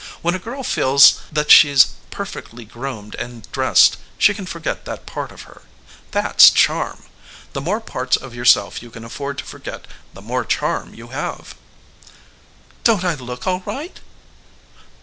[0.23, 5.31] When a girl feels that she's perfectly groomed and dressed she can forget that part
[5.31, 5.61] of her.
[6.09, 7.03] That's charm.
[7.53, 9.85] The more parts of yourself you can afford to forget
[10.15, 11.53] the more charm you have."
[12.83, 13.99] "Don't I look all right?"